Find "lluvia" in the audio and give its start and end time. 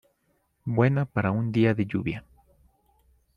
1.85-2.25